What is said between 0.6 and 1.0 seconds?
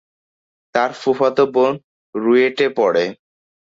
তার